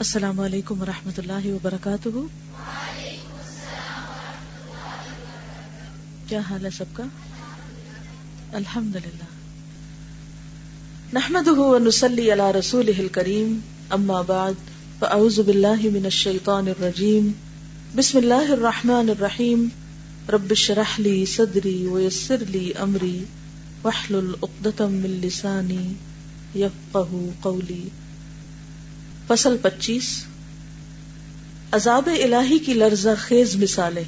السلام 0.00 0.40
علیکم 0.40 0.82
و 0.82 0.84
رحمۃ 0.86 1.12
اللہ 1.18 1.46
وبرکاتہ۔ 1.46 2.08
کیا 6.28 6.40
حال 6.50 6.64
ہے 6.64 6.70
سب 6.70 6.84
کا؟ 6.92 7.02
الحمد 8.52 8.96
للہ 8.96 9.24
نحمد 11.12 11.48
نسلی 11.86 12.32
اللہ 12.32 12.50
رسول 12.58 13.08
کریم 13.12 13.60
اما 13.90 14.20
بعد، 14.20 14.52
فاعوذ 14.98 15.40
باللہ 15.40 15.82
من 15.82 16.04
الشیطان 16.04 16.68
الرجیم۔ 16.68 17.32
بسم 17.94 18.18
اللہ 18.18 18.52
الرحمن 18.52 19.10
الرحیم۔ 19.10 19.68
رب 20.28 20.54
شرح 20.54 20.94
لی 20.98 21.26
صدری 21.26 21.86
ویسر 21.86 22.44
لی 22.48 22.72
امری۔ 22.78 23.24
وحلل 23.84 24.32
اقدتم 24.42 24.92
من 24.92 25.10
لسانی 25.10 25.94
یفقہ 26.54 27.14
قولی۔ 27.40 27.88
فصل 29.32 29.56
پچیس۔ 29.62 30.24
عذاب 31.72 32.08
الہی 32.22 32.58
کی 32.58 32.74
لرزہ 32.74 33.08
خیز 33.18 33.56
مثالیں۔ 33.56 34.04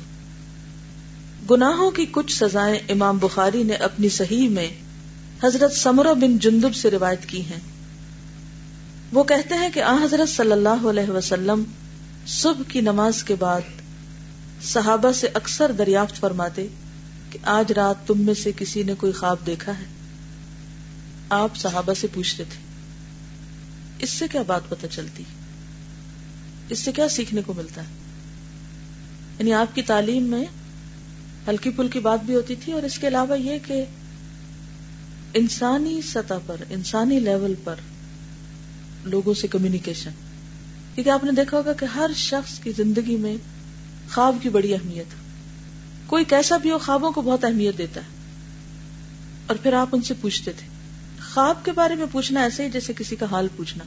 گناہوں 1.51 1.91
کی 1.91 2.07
کچھ 2.11 2.33
سزائیں 2.33 2.79
امام 2.89 3.19
بخاری 3.19 3.63
نے 3.63 3.75
اپنی 3.75 4.09
صحیح 4.09 4.49
میں 4.49 4.69
حضرت 5.45 5.73
سمرہ 5.73 6.15
بن 6.15 6.39
جندب 6.39 6.75
سے 6.75 6.91
روایت 6.91 7.27
کی 7.27 7.41
ہیں۔ 7.41 7.61
وہ 9.13 9.25
کہتے 9.25 9.55
ہیں 9.55 9.69
کہ 9.75 9.83
آ 9.83 10.05
حضرت 10.05 10.29
صلی 10.29 10.53
اللہ 10.53 10.87
علیہ 10.91 11.11
وسلم 11.11 11.63
صبح 12.27 12.63
کی 12.69 12.81
نماز 12.81 13.25
کے 13.25 13.35
بعد 13.35 13.61
صحابہ 14.63 15.13
سے 15.13 15.29
اکثر 15.35 15.73
دریافت 15.73 16.17
فرماتے 16.17 16.67
کہ 17.31 17.39
آج 17.43 17.73
رات 17.73 18.07
تم 18.07 18.21
میں 18.21 18.35
سے 18.35 18.53
کسی 18.57 18.83
نے 18.83 18.95
کوئی 18.95 19.13
خواب 19.13 19.37
دیکھا 19.47 19.79
ہے۔ 19.79 19.85
آپ 21.29 21.57
صحابہ 21.57 21.95
سے 21.95 22.07
پوچھتے 22.15 22.45
تھے۔ 22.45 22.72
اس 24.03 24.11
سے 24.11 24.25
کیا 24.29 24.43
بات 24.43 24.61
پتہ 24.69 24.87
چلتی؟ 24.91 25.23
اس 26.69 26.79
سے 26.79 26.93
کیا 26.93 27.09
سیکھنے 27.09 27.41
کو 27.47 27.55
ملتا 27.55 27.81
ہے؟ 27.81 27.87
یعنی 29.39 29.53
آپ 29.53 29.75
کی 29.75 29.83
تعلیم 29.83 30.23
میں 30.23 30.45
ہلکی 31.49 31.71
پھلکی 31.71 31.99
بات 31.99 32.21
بھی 32.25 32.35
ہوتی 32.35 32.55
تھی 32.65 32.73
اور 32.73 32.83
اس 32.83 32.99
کے 32.99 33.09
علاوہ 33.09 33.41
یہ 33.41 33.59
کہ 33.67 33.85
انسانی 35.35 36.01
سطح 36.03 36.35
پر، 36.47 36.57
انسانی 36.71 37.21
لیول 37.21 37.55
پر 37.65 37.75
لوگوں 39.05 39.35
سے 39.35 39.49
کمیونیکیشن 39.49 40.11
کیونکہ 40.95 41.11
آپ 41.11 41.25
نے 41.25 41.33
دیکھا 41.33 41.57
ہوگا 41.57 41.73
کہ 41.73 41.85
ہر 41.85 42.11
شخص 42.17 42.59
کی 42.59 42.73
زندگی 42.77 43.17
میں 43.17 43.37
خواب 44.15 44.37
کی 44.43 44.49
بڑی 44.49 44.75
اہمیت 44.75 45.07
ہے۔ 45.07 45.33
کوئی 46.07 46.25
کیسا 46.25 46.57
بھی 46.57 46.71
ہو، 46.71 46.79
خوابوں 46.79 47.11
کو 47.11 47.23
بہت 47.23 47.45
اہمیت 47.45 47.79
دیتا 47.79 48.01
ہے۔ 48.01 48.07
اور 49.47 49.57
پھر 49.57 49.73
آپ 49.73 49.89
ان 49.93 50.03
سے 50.03 50.15
پوچھتے 50.21 50.53
تھے۔ 50.53 50.72
خواب 51.35 51.65
کے 51.65 51.73
بارے 51.73 51.95
میں 51.95 52.07
پوچھنا 52.13 52.41
ایسے 52.43 52.65
ہی 52.65 52.71
جیسے 52.71 52.93
کسی 52.93 53.17
کا 53.17 53.27
حال 53.31 53.47
پوچھنا۔ 53.57 53.85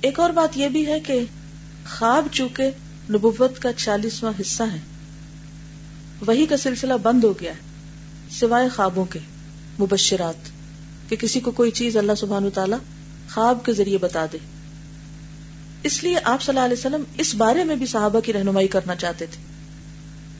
ایک 0.00 0.20
اور 0.20 0.30
بات 0.30 0.56
یہ 0.56 0.68
بھی 0.68 0.86
ہے 0.86 0.98
کہ 1.00 1.20
خواب 1.90 2.26
چونکہ 2.32 2.70
نبوت 3.10 3.58
کا 3.58 3.72
چالیسواں 3.72 4.32
حصہ 4.40 4.62
ہے، 4.62 4.78
وہی 6.26 6.46
کا 6.46 6.56
سلسلہ 6.56 6.94
بند 7.02 7.24
ہو 7.24 7.32
گیا 7.40 7.52
ہے، 7.52 8.30
سوائے 8.30 8.68
خوابوں 8.68 9.04
کے 9.04 9.18
مبشرات، 9.80 10.50
کہ 11.08 11.16
کسی 11.16 11.40
کو 11.40 11.50
کوئی 11.50 11.70
چیز 11.70 11.96
اللہ 11.96 12.14
سبحان 12.16 12.50
تعالی 12.54 12.76
خواب 13.34 13.64
کے 13.64 13.72
ذریعے 13.72 13.98
بتا 13.98 14.26
دے۔ 14.32 14.38
اس 15.82 16.02
لیے 16.04 16.16
آپ 16.24 16.42
صلی 16.42 16.54
اللہ 16.54 16.64
علیہ 16.64 16.78
وسلم 16.78 17.02
اس 17.18 17.34
بارے 17.34 17.64
میں 17.64 17.76
بھی 17.76 17.86
صحابہ 17.86 18.20
کی 18.20 18.32
رہنمائی 18.32 18.68
کرنا 18.68 18.94
چاہتے 18.94 19.26
تھے، 19.26 19.42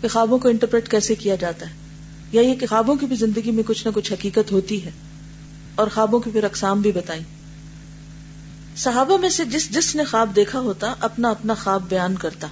کہ 0.02 0.08
خوابوں 0.08 0.38
کو 0.38 0.48
انٹرپریٹ 0.48 0.91
کیسے 0.91 1.14
کیا 1.14 1.34
جاتا 1.34 1.66
ہے، 1.66 1.74
یا 2.32 2.42
یہ 2.42 2.54
کہ 2.54 2.66
خوابوں 2.66 2.96
کی 2.96 3.06
بھی 3.06 3.16
زندگی 3.16 3.50
میں 3.50 3.62
کچھ 3.66 3.86
نہ 3.86 3.92
کچھ 3.94 4.12
حقیقت 4.12 4.52
ہوتی 4.52 4.84
ہے۔ 4.84 4.91
اور 5.77 5.88
خوابوں 5.94 6.20
کی 6.20 6.30
پھر 6.30 6.44
اقسام 6.44 6.80
بھی 6.80 6.92
بتائی 6.92 7.22
صحابہ 8.77 9.19
میں 9.19 9.28
سے 9.28 9.44
جس 9.44 9.70
جس 9.70 9.96
نے 9.96 10.05
خواب 10.05 10.36
دیکھا 10.36 10.60
ہوتا، 10.60 10.94
اپنا 11.00 11.30
اپنا 11.30 11.55
خواب 11.55 11.82
بیان 11.88 12.16
کرتا۔ 12.16 12.46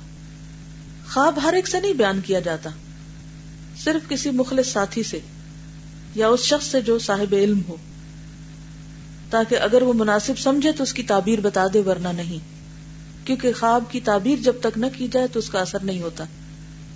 خواب 1.13 1.39
ہر 1.43 1.53
ایک 1.53 1.69
سے 1.69 1.81
نہیں 1.81 1.93
بیان 1.93 2.21
کیا 2.21 2.41
جاتا۔ 2.41 2.71
صرف 3.85 4.09
کسی 4.09 4.31
مخلص 4.31 4.69
ساتھی 4.69 5.03
سے 5.03 5.21
یا 6.15 6.29
اس 6.29 6.41
شخص 6.41 6.67
سے 6.67 6.81
جو 6.81 6.99
صاحب 6.99 7.35
علم 7.39 7.61
ہو۔ 7.69 7.77
تاکہ 9.31 9.59
اگر 9.59 9.83
وہ 9.83 9.93
مناسب 9.93 10.39
سمجھے 10.39 10.73
تو 10.73 10.83
اس 10.83 10.93
کی 10.93 11.03
تعبیر 11.03 11.41
بتا 11.41 11.67
دے، 11.75 11.81
ورنہ 11.81 12.09
نہیں۔ 12.09 12.39
کیونکہ 13.27 13.53
خواب 13.53 13.85
کی 13.91 14.01
تعبیر 14.01 14.43
جب 14.43 14.55
تک 14.61 14.79
نہ 14.79 14.87
کی 14.97 15.09
جائے 15.13 15.27
تو 15.27 15.39
اس 15.39 15.51
کا 15.51 15.61
اثر 15.61 15.79
نہیں 15.83 16.03
ہوتا۔ 16.03 16.25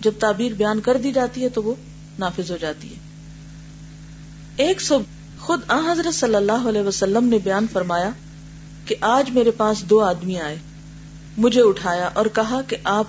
جب 0.01 0.13
تعبیر 0.21 0.53
بیان 0.53 0.81
کر 0.81 0.97
دی 0.97 1.13
جاتی 1.13 1.45
ہے 1.45 1.49
تو 1.49 1.63
وہ 1.63 1.75
نافذ 2.19 2.51
ہو 2.51 2.57
جاتی 2.57 2.89
ہے۔ 2.89 2.99
ایک 4.57 4.81
سو 4.81 4.99
خود 5.41 5.61
آ 5.69 5.93
حضرت 5.93 6.15
صلی 6.15 6.35
اللہ 6.35 6.69
علیہ 6.69 6.81
وسلم 6.81 7.25
نے 7.25 7.39
بیان 7.39 7.67
فرمایا 7.73 8.11
کہ 8.85 8.95
آج 9.01 9.31
میرے 9.31 9.51
پاس 9.51 9.83
دو 9.83 10.01
آدمی 10.01 10.41
آئے۔ 10.41 10.57
مجھے 11.37 11.63
اٹھایا 11.63 12.11
اور 12.13 12.27
کہا 12.27 12.61
کہ 12.63 12.77
آپ 12.85 13.05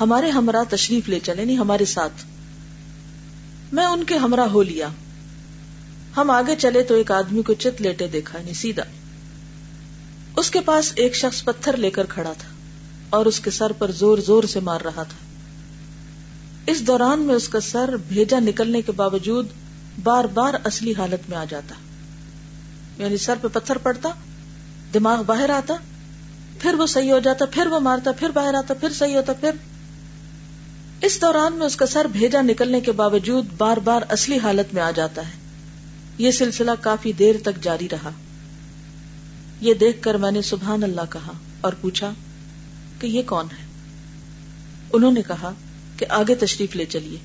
ہمارے 0.00 0.30
ہمراہ 0.30 0.74
تشریف 0.74 1.08
لے 1.08 1.20
چلے 1.20 1.34
نہیں 1.34 1.44
یعنی 1.44 1.58
ہمارے 1.58 1.84
ساتھ۔ 1.84 2.24
میں 3.72 3.84
ان 3.84 4.04
کے 4.04 4.16
ہمراہ 4.16 4.48
ہو 4.48 4.62
لیا۔ 4.62 4.88
ہم 6.16 6.30
آگے 6.30 6.56
چلے 6.56 6.82
تو 6.82 6.94
ایک 6.94 7.10
آدمی 7.10 7.42
کو 7.42 7.54
چت 7.54 7.82
لیٹے 7.82 8.08
دیکھا 8.08 8.38
نہیں 8.42 8.54
سیدھا۔ 8.54 8.82
اس 10.36 10.50
کے 10.50 10.60
پاس 10.60 10.92
ایک 10.96 11.14
شخص 11.14 11.44
پتھر 11.44 11.76
لے 11.76 11.90
کر 11.90 12.06
کھڑا 12.08 12.32
تھا 12.32 12.48
اور 13.10 13.26
اس 13.26 13.40
کے 13.40 13.50
سر 13.50 13.72
پر 13.72 13.90
زور 13.90 14.18
زور 14.18 14.42
سے 14.42 14.60
مار 14.60 14.80
رہا 14.80 15.02
تھا۔ 15.02 15.16
اس 16.66 16.86
دوران 16.86 17.20
میں 17.20 17.34
اس 17.34 17.48
کا 17.48 17.60
سر 17.60 17.94
بھیجا 18.08 18.38
نکلنے 18.38 18.82
کے 18.82 18.92
باوجود 18.92 19.46
بار 20.02 20.24
بار 20.24 20.54
اصلی 20.64 20.92
حالت 20.98 21.30
میں 21.30 21.38
آ 21.38 21.44
جاتا۔ 21.48 21.74
یعنی 23.02 23.16
سر 23.16 23.34
پہ 23.40 23.48
پتھر 23.52 23.78
پڑتا، 23.78 24.08
دماغ 24.94 25.22
باہر 25.22 25.50
آتا، 25.50 25.74
پھر 26.58 26.74
وہ 26.74 26.86
صحیح 26.86 27.12
ہو 27.12 27.18
جاتا، 27.18 27.44
پھر 27.44 27.66
وہ 27.66 27.80
مارتا، 27.80 28.12
پھر 28.12 28.30
باہر 28.30 28.54
آتا، 28.54 28.74
پھر 28.74 28.92
صحیح 28.92 29.16
ہوتا، 29.16 29.32
پھر۔ 29.32 29.50
اس 31.00 31.20
دوران 31.20 31.52
میں 31.52 31.66
اس 31.66 31.76
کا 31.76 31.86
سر 31.86 32.04
بھیجا 32.04 32.40
نکلنے 32.40 32.80
کے 32.80 32.92
باوجود 32.92 33.46
بار 33.58 33.76
بار 33.76 34.02
اصلی 34.08 34.38
حالت 34.38 34.74
میں 34.74 34.82
آ 34.82 34.90
جاتا 34.90 35.22
ہے۔ 35.22 35.32
یہ 36.18 36.30
سلسلہ 36.30 36.70
کافی 36.80 37.12
دیر 37.12 37.34
تک 37.42 37.62
جاری 37.62 37.88
رہا۔ 37.92 38.10
یہ 39.60 39.74
دیکھ 39.74 40.02
کر 40.02 40.14
میں 40.14 40.30
نے 40.30 40.42
سبحان 40.42 40.82
اللہ 40.82 41.00
کہا 41.10 41.32
اور 41.60 41.72
پوچھا 41.80 42.12
کہ 43.00 43.06
یہ 43.06 43.22
کون 43.26 43.46
ہے؟ 43.46 43.66
انہوں 44.92 45.12
نے 45.12 45.22
کہا 45.22 45.52
کہ 45.96 46.06
آگے 46.08 46.34
تشریف 46.34 46.76
لے 46.76 46.84
چلیے۔ 46.84 47.18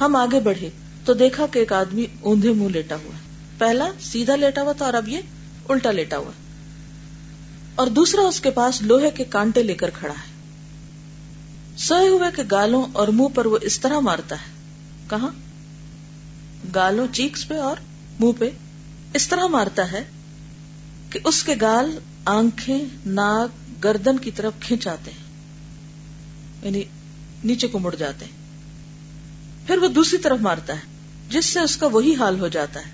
ہم 0.00 0.16
آگے 0.16 0.40
بڑھے۔ 0.40 0.70
تو 1.06 1.14
دیکھا 1.14 1.46
کہ 1.46 1.58
ایک 1.58 1.72
آدمی 1.72 2.06
اوندے 2.20 2.52
منہ 2.52 2.68
لیٹا 2.68 2.96
ہوا 2.96 3.10
پہلا 3.58 3.88
سیدھا 4.00 4.36
لیٹا 4.36 4.62
ہوا 4.62 4.72
تھا 4.72 4.84
اور 4.86 4.94
اب 4.94 5.08
یہ 5.08 5.18
الٹا 5.68 5.90
لیٹا 5.90 6.18
ہوا۔ 6.18 6.30
اور 7.74 7.86
دوسرا 7.86 8.22
اس 8.22 8.40
کے 8.40 8.50
پاس 8.50 8.82
لوہے 8.82 9.10
کے 9.10 9.24
کانٹے 9.24 9.62
لے 9.62 9.74
کر 9.74 9.90
کھڑا 9.90 10.12
ہے۔ 10.12 10.32
سوئے 11.76 12.08
ہوئے 12.08 12.28
کے 12.36 12.42
گالوں 12.50 12.84
اور 12.92 13.08
منہ 13.08 13.28
پر 13.34 13.46
وہ 13.46 13.58
اس 13.62 13.80
طرح 13.80 13.98
مارتا 13.98 14.34
ہے۔ 14.34 14.50
کہاں؟ 15.10 15.30
گالوں 16.74 17.06
چیکس 17.12 17.48
پہ 17.48 17.54
اور 17.54 17.76
منہ 18.20 18.32
پہ 18.38 18.50
اس 19.14 19.28
طرح 19.28 19.46
مارتا 19.46 19.92
ہے 19.92 20.04
کہ 21.10 21.18
اس 21.24 21.44
کے 21.44 21.54
گال 21.60 21.98
آنکھیں، 22.24 22.84
ناک، 23.06 23.84
گردن 23.84 24.18
کی 24.18 24.30
طرف 24.30 24.52
کھینچ 24.60 24.86
آتے 24.86 25.10
ہیں۔ 25.10 25.24
یعنی 26.62 26.82
نیچے 27.44 27.66
کو 27.66 27.78
مڑ 27.78 27.94
جاتے 27.94 28.24
ہیں۔ 28.24 28.32
پھر 29.66 29.78
وہ 29.78 29.88
دوسری 29.88 30.18
طرف 30.18 30.38
مارتا 30.40 30.72
ہے۔ 30.72 30.95
جس 31.30 31.44
سے 31.44 31.60
اس 31.60 31.76
کا 31.76 31.86
وہی 31.86 32.14
حال 32.14 32.40
ہو 32.40 32.48
جاتا 32.48 32.80
ہے۔ 32.80 32.90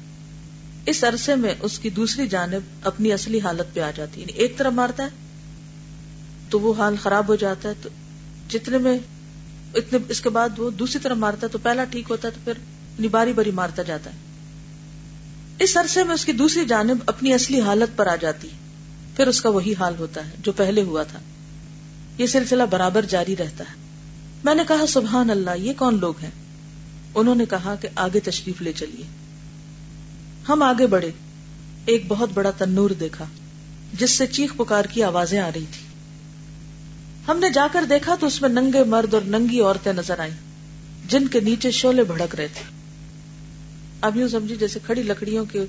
اس 0.87 1.05
عرصے 1.05 1.35
میں 1.35 1.55
اس 1.61 1.79
کی 1.79 1.91
دوسری 1.91 2.29
جانب 2.29 2.61
اپنی 2.83 3.13
اصلی 3.13 3.41
حالت 3.41 3.75
پہ 3.75 3.81
آ 3.81 3.91
جاتی 3.91 4.17
ہے۔ 4.17 4.21
یعنی 4.21 4.33
ایک 4.33 4.59
طرف 4.59 4.73
مارتا 4.73 5.03
ہے 5.03 5.09
تو 6.49 6.61
وہ 6.61 6.75
حال 6.79 6.97
خراب 7.03 7.29
ہو 7.29 7.35
جاتا 7.35 7.69
ہے 7.69 7.75
تو 7.83 7.89
جتنے 8.49 8.79
میں 8.79 8.99
اتنے 9.75 9.99
اس 10.09 10.21
کے 10.21 10.29
بعد 10.29 10.49
وہ 10.59 10.71
دوسری 10.71 11.01
طرف 11.03 11.17
مارتا 11.17 11.47
ہے 11.47 11.53
تو 11.53 11.59
پہلا 11.59 11.85
ٹھیک 11.85 12.07
ہوتا 12.11 12.29
ہے 12.29 12.33
تو 12.33 12.41
پھر 12.45 12.53
یعنی 12.59 13.09
باری 13.09 13.33
باری 13.33 13.51
مارتا 13.51 13.83
جاتا 13.83 14.11
ہے۔ 14.11 14.17
اس 15.59 15.77
عرصے 15.77 16.05
میں 16.05 16.15
اس 16.15 16.25
کی 16.25 16.33
دوسری 16.33 16.65
جانب 16.67 16.99
اپنی 17.07 17.35
اصلی 17.35 17.61
حالت 17.61 17.97
پر 17.97 18.07
آ 18.07 18.17
جاتی 18.17 18.49
ہے۔ 18.49 18.57
پھر 19.17 19.27
اس 19.27 19.41
کا 19.41 19.49
وہی 19.49 19.75
حال 19.79 19.95
ہوتا 19.99 20.27
ہے 20.27 20.31
جو 20.39 20.53
پہلے 20.53 20.83
ہوا 20.83 21.03
تھا۔ 21.03 21.19
یہ 22.19 22.27
سلسلہ 22.27 22.63
برابر 22.71 23.05
جاری 23.05 23.37
رہتا 23.37 23.65
ہے۔ 23.65 23.75
میں 24.45 24.55
نے 24.55 24.63
کہا، 24.69 24.87
سبحان 24.89 25.31
اللہ، 25.31 25.51
یہ 25.57 25.73
کون 25.73 25.99
لوگ 25.99 26.15
ہیں؟ 26.23 26.31
انہوں 27.15 27.35
نے 27.35 27.45
کہا 27.47 27.75
کہ 27.81 27.89
آگے 27.95 28.21
تشریف 28.21 28.63
لے 28.63 28.73
چلیے۔ 28.73 29.05
ہم 30.49 30.63
آگے 30.63 30.87
بڑھے۔ 30.87 31.11
ایک 31.87 32.05
بہت 32.09 32.31
بڑا 32.35 32.51
تنور 32.51 32.91
دیکھا، 32.91 33.25
جس 33.93 34.11
سے 34.11 34.27
چیخ 34.27 34.57
پکار 34.57 34.85
کی 34.85 35.03
آوازیں 35.03 35.41
آ 35.41 35.51
رہی 35.55 35.65
تھی 35.73 35.87
ہم 37.29 37.39
نے 37.39 37.51
جا 37.51 37.67
کر 37.73 37.85
دیکھا 37.85 38.15
تو 38.15 38.27
اس 38.27 38.43
میں 38.43 38.49
ننگے 38.49 38.85
مرد 38.85 39.15
اور 39.15 39.23
ننگی 39.23 39.61
عورتیں 39.61 39.93
نظر 39.93 40.19
آئیں، 40.19 40.35
جن 41.09 41.29
کے 41.29 41.41
نیچے 41.41 41.71
شولے 41.71 42.05
بھڑک 42.05 42.35
رہے 42.35 42.49
تھے۔ 42.49 42.65
اب 44.01 44.17
یوں 44.17 44.29
سمجھی 44.29 44.57
جیسے 44.57 44.79
کھڑی 44.87 45.03
لکڑیوں 45.03 45.45
کے 45.45 45.61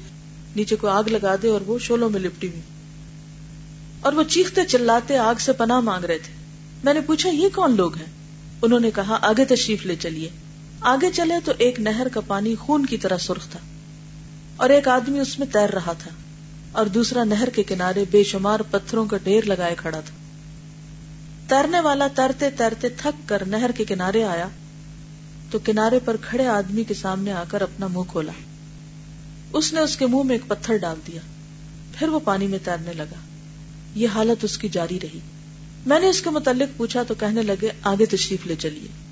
نیچے 0.55 0.75
کو 0.75 0.87
آگ 0.87 1.03
لگا 1.07 1.35
دے 1.41 1.47
اور 1.47 1.61
وہ 1.61 1.79
شولوں 1.79 2.09
میں 2.09 2.19
لپٹی 2.19 2.47
ہوئی۔ 2.47 2.61
اور 3.99 4.13
وہ 4.13 4.23
چیختے 4.23 4.65
چلاتے 4.65 5.17
آگ 5.17 5.35
سے 5.39 5.53
پناہ 5.53 5.79
مانگ 5.79 6.05
رہے 6.05 6.17
تھے۔ 6.17 6.33
میں 6.83 6.93
نے 6.93 7.01
پوچھا، 7.01 7.29
یہ 7.29 7.49
کون 7.55 7.75
لوگ 7.75 7.95
ہیں؟ 7.95 8.13
انہوں 8.61 8.79
نے 8.79 8.91
کہا، 8.95 9.17
آگے 9.21 9.45
تشریف 9.45 9.85
لے 9.85 9.95
چلیے۔ 9.95 10.29
آگے 10.83 11.11
چلے 11.11 11.33
تو 11.45 11.51
ایک 11.57 11.79
نہر 11.79 12.07
کا 12.13 12.19
پانی 12.27 12.55
خون 12.55 12.85
کی 12.85 12.97
طرح 12.97 13.17
سرخ 13.17 13.47
تھا 13.49 13.59
اور 14.57 14.69
ایک 14.69 14.87
آدمی 14.87 15.19
اس 15.19 15.39
میں 15.39 15.47
تیر 15.53 15.69
رہا 15.69 15.93
تھا 15.93 16.09
اور 16.71 16.85
دوسرا 16.85 17.23
نہر 17.23 17.49
کے 17.49 17.63
کنارے 17.63 18.03
بے 18.11 18.23
شمار 18.23 18.59
پتھروں 18.59 19.05
کا 19.05 19.17
ڈھیر 19.17 19.43
لگائے 19.43 19.75
کھڑا 19.77 19.99
تھا۔ 19.99 20.15
تیرنے 21.49 21.79
والا 21.79 22.07
تیرتے 22.15 22.49
تیرتے 22.49 22.89
تھک 22.89 23.29
کر 23.29 23.45
نہر 23.45 23.71
کے 23.71 23.85
کنارے 23.85 24.23
آیا 24.23 24.47
تو 25.51 25.59
کنارے 25.63 25.99
پر 26.05 26.15
کھڑے 26.21 26.47
آدمی 26.47 26.83
کے 26.83 26.93
سامنے 26.93 27.31
آ 27.31 27.43
کر 27.47 27.61
اپنا 27.61 27.87
منہ 27.87 28.11
کھولا۔ 28.11 28.31
اس 29.53 29.73
نے 29.73 29.79
اس 29.79 29.97
کے 29.97 30.07
منہ 30.07 30.23
میں 30.23 30.35
ایک 30.35 30.47
پتھر 30.47 30.77
ڈال 30.77 30.97
دیا۔ 31.07 31.21
پھر 31.99 32.07
وہ 32.07 32.19
پانی 32.23 32.47
میں 32.47 32.59
تیرنے 32.63 32.93
لگا۔ 32.93 33.19
یہ 33.95 34.07
حالت 34.07 34.43
اس 34.43 34.57
کی 34.57 34.69
جاری 34.69 34.99
رہی۔ 35.03 35.19
میں 35.85 35.99
نے 35.99 36.09
اس 36.09 36.21
کے 36.21 36.29
متعلق 36.29 36.77
پوچھا 36.77 37.03
تو 37.03 37.13
کہنے 37.13 37.41
لگے، 37.41 37.69
آگے 37.83 38.05
تشریف 38.05 38.47
لے 38.47 38.55
چلیے۔ 38.55 39.02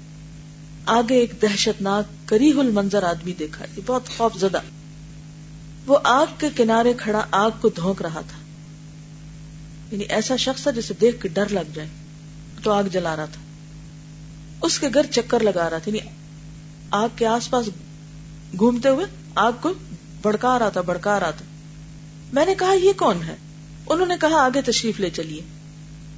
آگے 0.86 1.16
ایک 1.16 1.34
دہشت 1.42 1.82
ناک 1.82 2.30
کریح 2.30 2.54
المنظر 2.58 3.04
آدمی 3.04 3.34
دیکھا 3.34 3.66
یہ 3.78 3.82
بہت 3.86 4.10
خوف 4.18 4.38
زدہ 4.38 4.62
وہ 5.86 6.00
آگ 6.04 6.26
کے 6.38 6.50
کنارے 6.56 6.94
کھڑا 6.94 7.26
آگ 7.32 7.52
کو 7.62 7.70
دھونک 7.70 8.02
رہا 8.02 8.22
تھا۔ 8.22 8.38
یعنی 9.92 10.04
ایسا 10.04 10.36
شخص 10.36 10.64
تھا 10.64 10.72
جسے 10.72 10.94
دیکھ 11.02 11.22
کے 11.22 11.30
ڈر 11.30 11.50
لگ 11.50 11.72
جائے 11.74 11.88
تو 12.64 12.72
آگ 12.72 12.84
جلا 12.84 13.16
رہا 13.16 13.26
تھا۔ 13.26 13.42
اس 14.62 14.80
کے 14.80 14.88
گھر 14.94 15.06
چکر 15.12 15.40
لگا 15.40 15.70
رہا 15.70 15.78
تھا 15.78 15.90
یعنی 15.90 16.10
آگ 16.92 17.10
کے 17.16 17.26
آس 17.26 17.50
پاس 17.50 17.70
گھومتے 18.60 18.90
ہوئے 18.90 19.06
آگ 19.36 19.52
کو 19.62 19.74
بڑکا 20.22 20.60
رہا 20.60 20.70
تھا 20.70 20.82
بڑکا 20.82 21.20
رہا 21.20 21.32
تھا۔ 21.32 21.46
میں 22.34 22.46
نے 22.46 22.56
کہا، 22.56 22.74
یہ 22.74 22.94
کون 22.98 23.24
ہے؟ 23.28 23.36
انہوں 23.88 24.08
نے 24.08 24.16
کہا، 24.22 24.36
آگے 24.36 24.62
تشریف 24.62 25.00
لے 25.00 25.10
چلیے۔ 25.10 25.42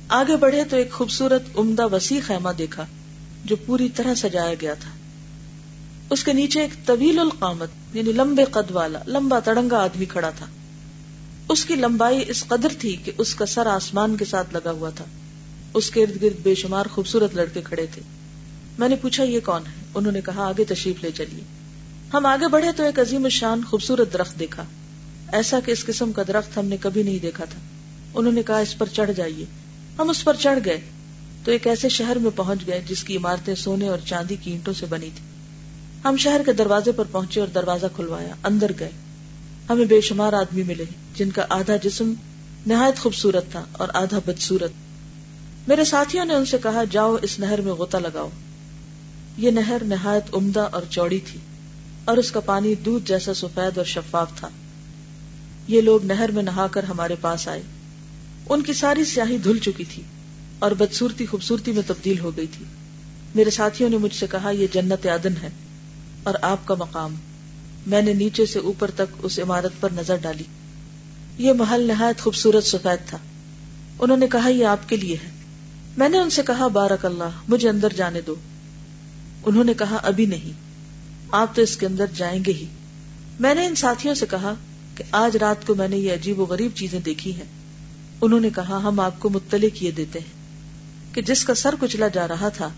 آگے 0.08 0.36
بڑھے 0.36 0.64
تو 0.64 0.78
ایک 0.78 0.92
خوبصورت، 0.92 1.42
عمدہ 1.56 1.88
وسیع 1.96 2.20
خیمہ 2.26 2.50
دیکھا۔ 2.58 2.86
جو 3.46 3.56
پوری 3.66 3.90
طرح 3.90 4.16
سجایا 4.16 4.54
گیا 4.62 4.74
تھا۔ 4.74 4.90
اس 6.10 6.24
کے 6.24 6.34
نیچے 6.34 6.62
ایک 6.62 6.88
طویل 6.88 7.20
القامت 7.20 7.70
یعنی 7.94 8.12
لمبے 8.12 8.44
قد 8.44 8.72
والا، 8.72 9.00
لمبا 9.08 9.40
تڑنگا 9.40 9.78
آدمی 9.78 10.06
کھڑا 10.06 10.30
تھا۔ 10.30 10.46
اس 11.50 11.66
کی 11.66 11.76
لمبائی 11.76 12.24
اس 12.28 12.46
قدر 12.48 12.68
تھی 12.80 12.96
کہ 12.96 13.12
اس 13.18 13.36
کا 13.36 13.46
سر 13.46 13.66
آسمان 13.66 14.18
کے 14.18 14.26
ساتھ 14.26 14.54
لگا 14.54 14.72
ہوا 14.72 14.90
تھا۔ 14.90 15.06
اس 15.74 15.92
کے 15.92 16.04
ارد 16.04 16.22
گرد 16.22 16.44
بے 16.44 16.56
شمار 16.56 16.86
خوبصورت 16.86 17.36
لڑکے 17.36 17.62
کھڑے 17.62 17.86
تھے۔ 17.94 18.02
میں 18.80 18.90
نے 18.90 18.96
پوچھا، 18.96 19.24
یہ 19.24 19.40
کون 19.46 19.62
ہے؟ 19.68 19.84
انہوں 19.96 20.12
نے 20.12 20.22
کہا، 20.22 20.48
آگے 20.48 20.64
تشریف 20.64 21.04
لے 21.04 21.12
چلیے۔ 21.12 21.44
ہم 22.14 22.26
آگے 22.26 22.48
بڑھے 22.48 22.72
تو 22.72 22.84
ایک 22.84 23.00
عظیم 23.00 23.30
شان 23.30 23.64
خوبصورت 23.64 24.14
درخت 24.14 24.40
دیکھا۔ 24.40 24.64
ایسا 25.32 25.60
کہ 25.66 25.72
اس 25.72 25.86
قسم 25.86 26.12
کا 26.12 26.24
درخت 26.28 26.58
ہم 26.58 26.66
نے 26.66 26.78
کبھی 26.78 27.04
نہیں 27.04 27.20
دیکھا 27.20 27.46
تھا۔ 27.46 27.60
انہوں 28.14 28.34
نے 28.34 28.44
کہا، 28.44 28.58
اس 28.58 28.78
پر 28.78 28.86
چڑھ 28.94 29.12
جائیے۔ 29.14 29.46
ہم 30.00 30.10
اس 30.10 30.24
پر 30.24 30.36
چڑھ 30.40 30.60
گئے۔ 30.66 30.82
تو 31.44 31.52
ایک 31.52 31.68
ایسے 31.68 31.90
شہر 31.90 32.16
میں 32.16 32.32
پہنچ 32.36 32.68
گئے 32.68 32.82
جس 32.88 33.04
کی 33.04 33.18
عمارتیں 33.18 33.56
سونے 33.56 33.88
اور 33.88 33.98
چاندی 34.06 34.36
کی 34.36 34.52
اینٹوں 34.52 34.74
سے 34.74 34.86
بنی 34.86 35.10
تھی 35.16 35.26
ہم 36.06 36.18
شہر 36.18 36.42
کے 36.46 36.54
دروازے 36.54 36.92
پر 36.92 37.04
پہنچے 37.12 37.40
اور 37.40 37.48
دروازہ 37.48 37.86
کھلوایا، 37.96 38.34
اندر 38.44 38.72
گئے۔ 38.80 38.92
ہمیں 39.70 39.86
بے 39.86 40.02
شمار 40.02 40.34
آدمی 40.34 40.64
ملے، 40.64 40.86
جن 41.16 41.32
کا 41.32 41.46
آدھا 41.50 41.76
جسم 41.76 42.14
نہایت 42.68 43.00
خوبصورت 43.00 43.52
تھا 43.52 43.66
اور 43.72 43.88
آدھا 43.94 44.20
بدسورت 44.26 44.72
میرے 45.68 45.84
ساتھیوں 45.84 46.26
نے 46.26 46.34
ان 46.34 46.46
سے 46.46 46.58
کہا، 46.64 46.84
جاؤ 46.92 47.18
اس 47.22 47.40
نہر 47.40 47.62
میں 47.62 47.74
غوطہ 47.74 47.98
لگاؤ۔ 47.98 48.30
یہ 49.38 49.52
نہر 49.52 49.78
نہایت 49.84 50.36
عمدہ 50.36 50.68
اور 50.72 50.82
چوڑی 50.90 51.20
تھی 51.20 51.40
اور 52.06 52.18
اس 52.18 52.32
کا 52.32 52.40
پانی 52.40 52.76
دودھ 52.76 53.08
جیسا 53.08 53.34
سفید 53.34 53.78
اور 53.78 53.86
شفاف 53.86 54.30
تھا۔ 54.36 54.50
یہ 55.68 55.82
لوگ 55.82 56.06
نہر 56.06 56.32
میں 56.32 56.44
نہا 56.44 56.68
کر 56.68 56.84
ہمارے 56.84 57.16
پاس 57.22 57.48
آئے۔ 57.48 57.62
ان 58.50 58.62
کی 58.62 58.74
ساری 58.74 59.06
سیاہی 59.06 59.38
دھل 59.38 59.58
چکی 59.58 59.84
تھی۔ 59.84 60.04
اور 60.64 60.72
بدسورتی 60.72 61.26
خوبصورتی 61.26 61.72
میں 61.72 61.82
تبدیل 61.88 62.20
ہو 62.20 62.38
گئی 62.38 62.48
تھی۔ 62.58 62.66
میرے 63.36 63.50
ساتھیوں 63.50 63.90
نے 63.90 63.98
مجھ 63.98 64.16
سے 64.16 64.26
کہا، 64.32 64.50
یہ 64.50 64.68
جنت 64.74 65.08
عدن 65.08 65.34
ہے 65.44 65.50
اور 66.24 66.34
آپ 66.42 66.68
کا 66.68 66.76
مقام۔ 66.80 67.16
میں 67.88 68.02
نے 68.02 68.14
نیچے 68.14 68.46
سے 68.46 68.60
اوپر 68.60 68.92
تک 68.92 69.16
اس 69.24 69.40
عمارت 69.40 69.82
پر 69.82 69.90
نظر 69.94 70.16
ڈالی۔ 70.16 70.44
یہ 71.38 71.54
محل 71.54 71.82
نہایت 71.82 72.22
خوبصورت 72.22 72.64
سفید 72.64 73.10
تھا۔ 73.10 73.18
انہوں 74.00 74.18
نے 74.18 74.28
کہا، 74.28 74.48
یہ 74.48 74.66
آپ 74.66 74.90
کے 74.90 74.96
لیے 74.96 75.16
ہے۔ 75.26 75.30
میں 75.98 76.10
نے 76.10 76.18
ان 76.20 76.30
سے 76.30 76.42
کہا، 76.48 76.68
بارک 76.68 77.06
اللہ، 77.06 77.30
مجھے 77.48 77.70
اندر 77.70 77.94
جانے 77.94 78.22
دو۔ 78.22 78.36
انہوں 79.46 79.64
نے 79.64 79.74
کہا، 79.74 79.96
ابھی 79.96 80.26
نہیں، 80.26 80.52
آپ 81.32 81.56
تو 81.56 81.62
اس 81.62 81.78
کے 81.78 81.86
اندر 81.86 82.06
جائیں 82.16 82.44
گے 82.46 82.54
ہی۔ 82.54 82.66
میں 83.40 83.56
نے 83.56 83.66
ان 83.66 83.76
ساتھیوں 83.76 84.16
سے 84.16 84.26
کہا 84.30 84.54
کہ 84.96 85.04
آج 85.12 85.38
رات 85.38 85.68
کو 85.68 85.76
میں 85.76 85.88
نے 85.88 85.98
یہ 85.98 86.14
عجیب 86.14 86.40
و 86.40 86.46
غریب 86.46 86.72
چیزیں 86.76 87.00
دیکھی 87.00 87.36
ہیں۔ 87.36 87.52
انہوں 88.22 88.40
نے 88.40 88.50
کہا، 88.56 88.78
ہم 88.78 89.00
آپ 89.00 89.20
کو 89.20 89.30
مطلع 89.30 89.68
کیے 89.74 89.92
دیتے 89.92 90.20
ہیں۔ 90.20 90.43
کہ 91.14 91.22
جس 91.22 91.46
کا 91.46 91.54
سر 91.54 91.76
کچلا 91.80 92.08
جا 92.08 92.28
رہا 92.28 92.50
تھا، 92.50 92.70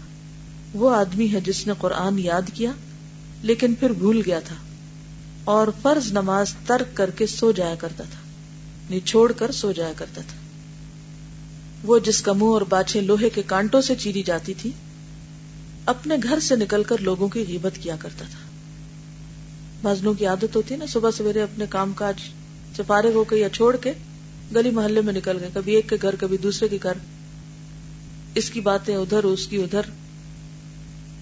وہ 0.73 0.95
آدمی 0.95 1.33
ہے 1.33 1.39
جس 1.41 1.67
نے 1.67 1.73
قرآن 1.77 2.19
یاد 2.19 2.41
کیا، 2.53 2.71
لیکن 3.41 3.75
پھر 3.75 3.89
بھول 3.89 4.21
گیا 4.25 4.39
تھا 4.39 4.55
اور 5.43 5.67
فرض 5.81 6.11
نماز 6.11 6.53
ترک 6.65 6.97
کر 6.97 7.09
کے 7.09 7.27
سو 7.27 7.51
جایا 7.51 7.75
کرتا 7.75 8.03
تھا 8.03 8.19
نہیں 8.89 9.05
چھوڑ 9.05 9.31
کر 9.31 9.51
سو 9.51 9.71
جایا 9.71 9.93
کرتا 9.95 10.21
تھا۔ 10.21 10.37
وہ 11.83 11.99
جس 11.99 12.21
کا 12.21 12.33
منہ 12.33 12.45
اور 12.45 12.61
باچھے 12.61 13.01
لوہے 13.01 13.29
کے 13.29 13.41
کانٹوں 13.45 13.81
سے 13.81 13.95
چیری 13.95 14.23
جاتی 14.23 14.53
تھی، 14.53 14.71
اپنے 15.85 16.15
گھر 16.23 16.39
سے 16.39 16.55
نکل 16.55 16.83
کر 16.83 16.97
لوگوں 16.97 17.27
کی 17.27 17.43
غیبت 17.47 17.83
کیا 17.83 17.95
کرتا 17.99 18.25
تھا۔ 18.31 18.39
مزنوں 19.89 20.13
کی 20.13 20.25
عادت 20.25 20.55
ہوتی 20.55 20.73
ہے 20.73 20.79
نا، 20.79 20.85
صبح 20.85 21.11
سویرے 21.11 21.41
اپنے 21.41 21.65
کام 21.69 21.93
کاج 21.93 22.15
سے 22.75 22.83
فارغ 22.87 23.13
ہو 23.13 23.23
کے 23.23 23.35
یا 23.35 23.49
چھوڑ 23.49 23.75
کے 23.75 23.93
گلی 24.55 24.71
محلے 24.71 25.01
میں 25.01 25.13
نکل 25.13 25.37
گئے، 25.39 25.49
کبھی 25.53 25.75
ایک 25.75 25.89
کے 25.89 25.97
گھر، 26.01 26.15
کبھی 26.19 26.37
دوسرے 26.37 26.67
کے 26.67 26.77
گھر۔ 26.83 26.93
اس 28.35 28.49
کی 28.49 28.61
باتیں 28.61 28.97
ادھر، 28.97 29.23
اس 29.23 29.47
کی 29.47 29.57
ادھر۔ 29.57 29.81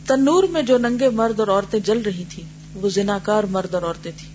تنور 0.07 0.43
میں 0.43 0.61
جو 0.61 0.77
ننگے 0.77 1.09
مرد 1.09 1.39
اور 1.39 1.47
عورتیں 1.47 1.79
جل 1.79 2.01
رہی 2.01 2.23
تھی 2.29 2.43
وہ 2.73 2.89
زناکار 2.89 3.43
مرد 3.43 3.73
اور 3.73 3.83
عورتیں 3.83 4.11
تھی 4.17 4.27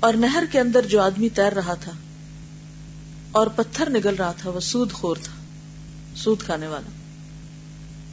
اور 0.00 0.14
نہر 0.14 0.44
کے 0.52 0.60
اندر 0.60 0.86
جو 0.86 1.00
آدمی 1.00 1.28
تیر 1.28 1.52
رہا 1.52 1.74
تھا 1.74 1.92
اور 3.32 3.46
پتھر 3.46 3.90
نگل 3.90 4.14
رہا 4.14 4.32
تھا، 4.32 4.50
وہ 4.50 4.60
سود 4.60 4.92
خور 4.92 5.16
تھا، 5.22 5.32
سود 6.16 6.42
کھانے 6.42 6.66
والا۔ 6.66 6.90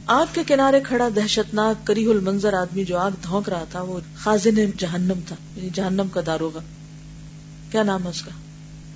آگ 0.06 0.26
کے 0.32 0.40
کنارے 0.46 0.80
کھڑا 0.80 1.08
دہشت 1.16 1.54
ناک 1.54 1.86
کری 1.86 2.06
المنظر 2.06 2.52
آدمی 2.52 2.84
جو 2.84 2.98
آگ 2.98 3.10
دھونک 3.22 3.48
رہا 3.48 3.64
تھا، 3.70 3.82
وہ 3.82 4.00
خازن 4.16 4.70
جہنم 4.78 5.20
تھا 5.26 5.36
یعنی 5.56 5.68
جہنم 5.74 6.08
کا 6.12 6.20
داروگا 6.26 6.60
کیا 7.70 7.82
نام 7.82 8.04
ہے 8.04 8.10
اس 8.10 8.22
کا؟ 8.22 8.30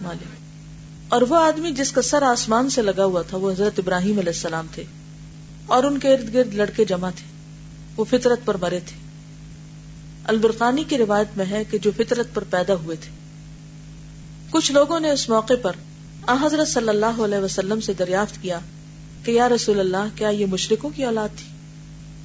مالک۔ 0.03 0.52
اور 1.13 1.23
وہ 1.23 1.37
آدمی 1.37 1.71
جس 1.71 1.93
کا 1.93 2.03
سر 2.03 2.23
آسمان 2.23 2.71
سے 2.71 2.83
لگا 2.83 3.05
ہوا 3.05 3.23
تھا، 3.23 3.37
وہ 3.37 3.53
حضرت 3.53 3.79
ابراہیم 3.79 4.19
علیہ 4.19 4.33
السلام 4.33 4.67
تھے۔ 4.75 4.85
اور 5.67 5.85
ان 5.85 5.99
کے 5.99 6.13
ارد 6.13 6.35
گرد 6.35 6.55
لڑکے 6.55 6.85
جمع 6.85 7.11
تھے۔ 7.11 7.27
وہ 7.97 8.05
فطرت 8.05 8.41
پر 8.45 8.57
مرے 8.57 8.81
تھے۔ 8.87 8.97
البرقانی 10.25 10.85
کی 10.85 10.99
روایت 10.99 11.37
میں 11.37 11.47
ہے 11.51 11.65
کہ 11.65 11.79
جو 11.79 11.91
فطرت 11.97 12.35
پر 12.35 12.45
پیدا 12.45 12.75
ہوئے 12.75 12.97
تھے۔ 13.01 13.11
کچھ 14.51 14.73
لوگوں 14.73 15.01
نے 15.01 15.11
اس 15.11 15.29
موقع 15.29 15.53
پر 15.63 15.73
حضرت 16.29 16.69
صلی 16.69 16.89
اللہ 16.89 17.21
علیہ 17.25 17.39
وسلم 17.39 17.81
سے 17.81 17.93
دریافت 17.93 18.43
کیا 18.43 18.59
کہ 19.25 19.31
یا 19.31 19.49
رسول 19.49 19.81
اللہ، 19.81 20.17
کیا 20.17 20.29
یہ 20.29 20.47
مشرقوں 20.47 20.91
کی 20.91 21.05
اولاد 21.05 21.29
تھی؟ 21.37 21.57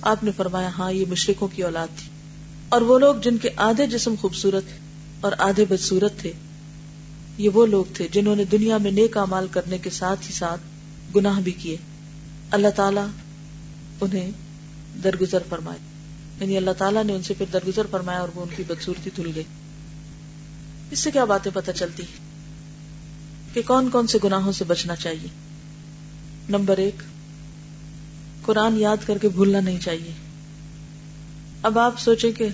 آپ 0.02 0.24
نے 0.24 0.32
فرمایا 0.38 0.70
ہاں 0.78 0.92
یہ 0.92 1.06
مشرقوں 1.10 1.48
کی 1.48 1.64
اولاد 1.64 1.88
تھی۔ 1.98 2.10
اور 2.70 2.82
وہ 2.82 3.00
لوگ 3.00 3.16
جن 3.16 3.38
کے 3.38 3.50
آدھے 3.56 3.88
جسم 3.88 4.16
خوبصورت 4.22 4.64
اور 5.22 5.32
آدھے 5.38 5.66
بدسورت 5.66 6.18
تھے 6.18 6.32
یہ 7.38 7.50
وہ 7.50 7.65
لوگ 7.65 7.86
تھے 7.94 8.08
جنہوں 8.12 8.36
نے 8.36 8.46
دنیا 8.46 8.77
میں 8.77 8.91
نیک 8.91 9.17
امال 9.17 9.48
کرنے 9.51 9.77
کے 9.77 9.89
ساتھ 9.89 10.27
ہی 10.27 10.34
ساتھ 10.34 10.60
گناہ 11.15 11.41
بھی 11.41 11.51
کیے۔ 11.51 11.77
اللہ 12.51 12.67
تعالی 12.75 13.00
انہیں 14.01 14.32
درگزر 15.03 15.38
فرمائے۔ 15.50 15.79
یعنی 16.41 16.58
اللہ 16.58 16.72
تعالیٰ 16.77 17.03
نے 17.03 17.13
ان 17.13 17.24
سے 17.24 17.34
پھر 17.38 17.46
درگزر 17.53 17.82
فرمایا 17.91 18.20
اور 18.20 18.29
وہ 18.36 18.41
ان 18.41 18.48
کی 18.56 18.63
بدسورتی 18.67 19.10
دھل 19.17 19.32
گئی۔ 19.36 19.44
اس 20.91 21.00
سے 21.00 21.12
کیا 21.12 21.25
باتیں 21.25 21.51
پتہ 21.53 21.72
چلتی 21.72 22.03
کہ 23.53 23.62
کون 23.67 23.89
کون 23.89 24.08
سے 24.08 24.17
گناہوں 24.24 24.51
سے 24.51 24.63
بچنا 24.63 24.96
چاہیے؟ 24.96 25.27
نمبر 26.50 26.77
ایک، 26.77 26.96
قرآن 28.46 28.79
یاد 28.79 28.98
کر 29.06 29.17
کے 29.17 29.29
بھولنا 29.29 29.60
نہیں 29.60 29.79
چاہیے۔ 29.79 30.12
اب 31.62 31.79
آپ 31.79 32.00
سوچیں 32.00 32.32
کہ 32.32 32.48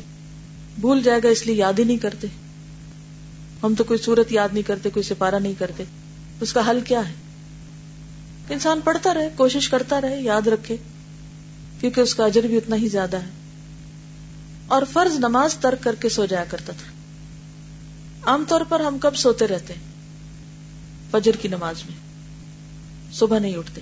بھول 0.80 1.04
جائے 1.04 1.20
گا 1.24 1.30
اس 1.30 1.46
لیے 1.46 1.56
یاد 1.56 1.80
ہی 1.80 1.84
نہیں 1.84 1.98
کرتے۔ 1.98 2.28
ہم 3.64 3.76
تو 3.76 3.84
کوئی 3.84 4.00
صورت 4.00 4.32
یاد 4.32 4.50
نہیں 4.52 4.68
کرتے، 4.68 4.90
کوئی 4.90 5.04
سپارہ 5.04 5.36
نہیں 5.36 5.54
کرتے۔ 5.60 5.84
اس 6.42 6.54
کا 6.54 6.70
حل 6.70 6.80
کیا 6.82 7.10
ہے؟ 7.10 7.14
انسان 8.50 8.80
پڑھتا 8.84 9.14
رہے، 9.14 9.30
کوشش 9.36 9.70
کرتا 9.70 10.02
رہے، 10.02 10.22
یاد 10.22 10.48
رکھے، 10.48 10.78
کیونکہ 11.80 12.02
اس 12.02 12.16
کا 12.16 12.26
اجر 12.26 12.42
بھی 12.42 12.58
اتنا 12.58 12.76
ہی 12.76 12.88
زیادہ 12.88 13.18
ہے۔ 13.18 13.30
اور 14.68 14.82
فرض 14.94 15.16
نماز 15.16 15.54
ترک 15.54 15.84
کر 15.84 15.96
کے 15.96 16.10
سو 16.10 16.26
جایا 16.26 16.44
کرتا 16.44 16.74
تھا۔ 16.74 16.92
عام 18.32 18.44
طور 18.48 18.62
پر 18.70 18.80
ہم 18.80 18.98
کب 18.98 19.16
سوتے 19.16 19.48
رہتے؟ 19.48 19.74
فجر 21.12 21.32
کی 21.36 21.48
نماز 21.48 21.76
میں۔ 21.90 21.98
صبح 23.14 23.40
نہیں 23.40 23.56
اٹھتے۔ 23.56 23.82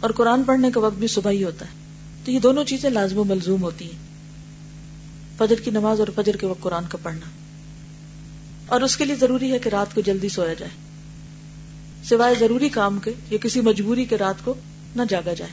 اور 0.00 0.10
قرآن 0.10 0.42
پڑھنے 0.44 0.70
کا 0.70 0.80
وقت 0.80 0.98
بھی 0.98 1.06
صبح 1.06 1.30
ہی 1.30 1.44
ہوتا 1.44 1.66
ہے۔ 1.66 1.70
تو 2.24 2.30
یہ 2.30 2.38
دونوں 2.38 2.64
چیزیں 2.64 2.90
لازم 2.90 3.18
و 3.18 3.24
ملزوم 3.24 3.62
ہوتی 3.62 3.84
ہیں۔ 3.84 3.98
فجر 5.38 5.60
کی 5.60 5.70
نماز 5.70 6.00
اور 6.00 6.08
فجر 6.14 6.36
کے 6.36 6.46
وقت 6.46 6.60
قرآن 6.60 6.84
کا 6.88 6.98
پڑھنا۔ 7.02 7.26
اور 8.70 8.80
اس 8.80 8.96
کے 8.96 9.04
لیے 9.04 9.16
ضروری 9.16 9.52
ہے 9.52 9.58
کہ 9.58 9.68
رات 9.68 9.94
کو 9.94 10.00
جلدی 10.00 10.28
سویا 10.28 10.54
جائے۔ 10.54 10.70
سوائے 12.04 12.34
ضروری 12.40 12.68
کام 12.68 12.98
کے 12.98 13.12
یا 13.30 13.38
کسی 13.38 13.60
مجبوری 13.60 14.04
کے 14.04 14.18
رات 14.18 14.34
کو 14.44 14.54
نہ 14.96 15.02
جاگا 15.08 15.32
جائے۔ 15.32 15.50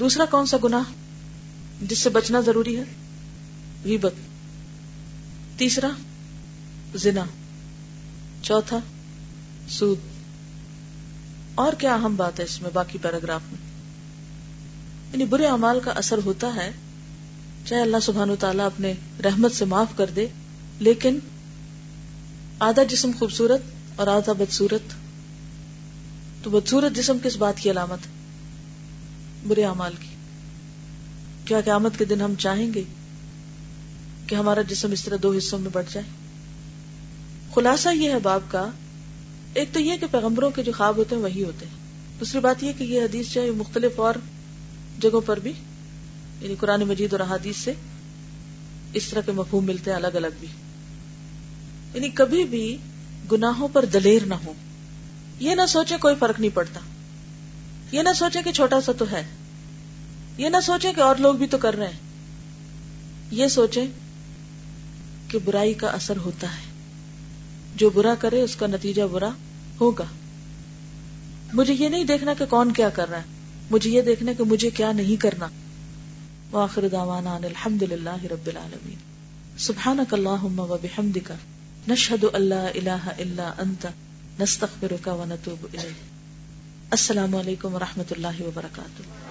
دوسرا 0.00 0.24
کون 0.24 0.46
سا 0.46 0.56
گنا 0.64 0.82
جس 1.82 1.98
سے 1.98 2.10
بچنا 2.10 2.40
ضروری 2.40 2.76
ہے؟ 2.76 2.82
غیبت۔ 3.84 4.12
تیسرا، 5.56 5.88
زنا۔ 6.94 7.24
چوتھا، 8.42 8.78
سود۔ 9.68 9.98
اور 11.54 11.72
کیا 11.72 11.94
اہم 11.94 12.16
بات 12.16 12.38
ہے 12.38 12.44
اس 12.44 12.62
میں 12.62 12.70
باقی 12.72 12.98
پیراگراف 13.02 13.40
میں؟ 13.52 13.68
یعنی 15.12 15.24
برے 15.24 15.46
اعمال 15.46 15.80
کا 15.80 15.90
اثر 15.90 16.18
ہوتا 16.24 16.54
ہے، 16.56 16.70
چاہے 17.64 17.82
اللہ 17.82 17.96
سبحان 18.02 18.30
تعالیٰ 18.40 18.66
اپنے 18.66 18.94
رحمت 19.24 19.52
سے 19.52 19.64
معاف 19.64 19.96
کر 19.96 20.10
دے، 20.16 20.26
لیکن 20.78 21.18
آدھا 22.58 22.82
جسم 22.82 23.10
خوبصورت 23.18 23.60
اور 23.96 24.06
آدھا 24.06 24.32
بدسورت 24.32 24.94
تو 26.44 26.50
بدسورت 26.50 26.96
جسم 26.96 27.16
کس 27.22 27.36
بات 27.36 27.58
کی 27.58 27.70
علامت 27.70 27.98
برے 29.46 29.64
اعمال 29.64 29.92
کی۔ 30.00 30.08
کیا 31.44 31.60
قیامت 31.60 31.98
کے 31.98 32.04
دن 32.04 32.20
ہم 32.20 32.34
چاہیں 32.34 32.74
گے 32.74 32.82
کہ 34.26 34.34
ہمارا 34.34 34.62
جسم 34.62 34.92
اس 34.92 35.04
طرح 35.04 35.16
دو 35.22 35.32
حصوں 35.32 35.58
میں 35.58 35.70
بٹ 35.72 35.84
جائے؟ 35.92 36.06
خلاصہ 37.54 37.88
یہ 37.94 38.10
ہے 38.10 38.18
باپ 38.18 38.40
کا، 38.48 38.70
ایک 39.54 39.68
تو 39.72 39.80
یہ 39.80 39.96
کہ 40.00 40.06
پیغمبروں 40.10 40.50
کے 40.50 40.62
جو 40.62 40.72
خواب 40.76 40.96
ہوتے 40.96 41.14
ہیں 41.14 41.22
وہی 41.22 41.44
ہوتے 41.44 41.66
ہیں۔ 41.66 41.74
دوسری 42.20 42.40
بات 42.40 42.62
یہ 42.62 42.72
کہ 42.78 42.84
یہ 42.84 43.00
حدیث 43.00 43.34
جو 43.34 43.42
ہے 43.42 43.50
مختلف 43.50 44.00
اور 44.00 44.14
جگہوں 44.98 45.20
پر 45.20 45.38
بھی 45.38 45.52
یعنی 46.40 46.54
قرآن 46.60 46.80
مجید 46.80 47.12
اور 47.12 47.20
احادیث 47.20 47.56
سے 47.56 47.72
اس 48.92 49.08
طرح 49.08 49.20
کے 49.20 49.32
مفہوم 49.32 49.64
ملتے 49.64 49.90
ہیں 49.90 49.96
الگ 49.96 50.06
الگ 50.06 50.26
بھی۔ 50.40 50.48
یعنی 51.94 52.08
کبھی 52.08 52.44
بھی 52.44 52.76
گناہوں 53.32 53.68
پر 53.68 53.84
دلیر 53.84 54.26
نہ 54.26 54.34
ہو۔ 54.34 54.52
یہ 55.40 55.54
نہ 55.54 55.66
سوچے 55.68 55.96
کوئی 56.00 56.14
فرق 56.18 56.40
نہیں 56.40 56.56
پڑتا۔ 56.56 56.80
یہ 57.92 58.02
نہ 58.02 58.08
سوچے 58.16 58.38
کہ 58.44 58.52
چھوٹا 58.52 58.80
سا 58.80 58.92
تو 58.92 59.04
ہے۔ 59.10 59.24
یہ 60.38 60.48
نہ 60.48 60.56
سوچے 60.62 60.92
کہ 60.96 61.00
اور 61.00 61.16
لوگ 61.16 61.34
بھی 61.34 61.46
تو 61.46 61.58
کر 61.58 61.76
رہے 61.76 61.86
ہیں۔ 61.86 61.98
یہ 63.30 63.48
سوچے 63.48 63.86
کہ 65.28 65.38
برائی 65.44 65.74
کا 65.74 65.86
اثر 65.86 66.16
ہوتا 66.16 66.46
ہے۔ 66.46 66.72
جو 67.76 67.90
برا 67.90 68.14
کرے، 68.14 68.42
اس 68.42 68.56
کا 68.56 68.66
نتیجہ 68.66 69.02
برا 69.02 69.30
ہوگا۔ 69.80 70.04
مجھے 71.52 71.74
یہ 71.74 71.88
نہیں 71.88 72.04
دیکھنا 72.04 72.34
کہ 72.34 72.46
کون 72.46 72.72
کیا 72.72 72.88
کر 72.88 73.08
رہا 73.08 73.18
ہے۔ 73.18 73.24
مجھے 73.70 73.90
یہ 73.90 74.02
دیکھنا 74.02 74.32
کہ 74.38 74.44
مجھے 74.44 74.70
کیا 74.70 74.92
نہیں 74.92 75.20
کرنا۔ 75.20 75.46
واخر 76.50 76.88
دعوانا 76.88 77.36
ان 77.36 77.44
الحمد 77.44 77.82
للہ 77.82 78.24
رب 78.30 78.46
العالمین۔ 78.46 78.96
سبحانک 79.58 80.14
اللہم 80.14 80.60
و 80.60 80.76
بحمدک۔ 80.82 81.32
نشہد 81.88 82.24
اللہ 82.32 82.54
الہ 82.54 83.08
الا 83.18 83.52
انت، 83.58 83.86
نستغفرک 84.40 85.08
و 85.08 85.24
نتوب 85.24 85.66
الیک۔ 85.72 86.02
السلام 86.90 87.36
علیکم 87.36 87.74
و 87.74 87.78
رحمت 87.78 88.12
اللہ 88.12 88.42
وبرکاتہ۔ 88.42 89.27